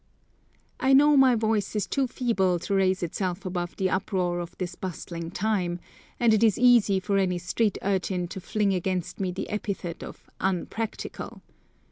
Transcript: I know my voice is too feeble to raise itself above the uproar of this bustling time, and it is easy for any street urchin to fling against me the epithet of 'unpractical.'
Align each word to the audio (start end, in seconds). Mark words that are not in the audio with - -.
I 0.79 0.93
know 0.93 1.15
my 1.15 1.35
voice 1.35 1.75
is 1.75 1.85
too 1.85 2.07
feeble 2.07 2.57
to 2.57 2.73
raise 2.73 3.03
itself 3.03 3.45
above 3.45 3.75
the 3.75 3.91
uproar 3.91 4.39
of 4.39 4.57
this 4.57 4.73
bustling 4.73 5.29
time, 5.29 5.79
and 6.19 6.33
it 6.33 6.41
is 6.43 6.57
easy 6.57 6.99
for 6.99 7.19
any 7.19 7.37
street 7.37 7.77
urchin 7.83 8.27
to 8.29 8.41
fling 8.41 8.73
against 8.73 9.19
me 9.19 9.31
the 9.31 9.47
epithet 9.51 10.01
of 10.01 10.27
'unpractical.' 10.39 11.43